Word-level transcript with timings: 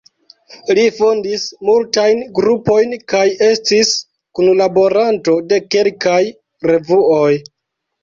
Li 0.77 0.85
fondis 0.99 1.45
multajn 1.69 2.23
grupojn 2.39 2.97
kaj 3.15 3.23
estis 3.51 3.95
kunlaboranto 4.41 5.39
de 5.53 5.65
kelkaj 5.77 6.21
revuoj. 6.75 7.33